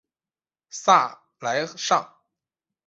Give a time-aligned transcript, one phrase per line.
[0.71, 2.23] 萨莱尚。